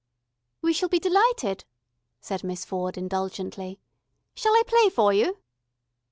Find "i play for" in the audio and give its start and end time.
4.53-5.13